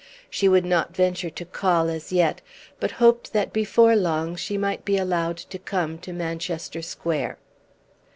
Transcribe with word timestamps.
She 0.31 0.49
would 0.49 0.65
not 0.65 0.95
venture 0.95 1.29
to 1.29 1.45
call 1.45 1.87
as 1.87 2.11
yet, 2.11 2.41
but 2.79 2.89
hoped 2.97 3.33
that 3.33 3.53
before 3.53 3.95
long 3.95 4.35
she 4.35 4.57
might 4.57 4.83
be 4.83 4.97
allowed 4.97 5.37
to 5.37 5.59
come 5.59 5.99
to 5.99 6.11
Manchester 6.11 6.81
Square. 6.81 7.37